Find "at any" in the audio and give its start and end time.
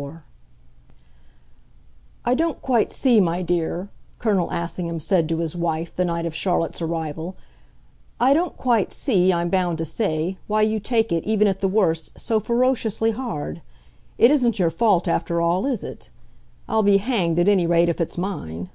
17.38-17.66